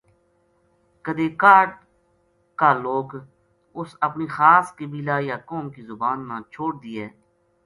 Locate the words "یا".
5.27-5.37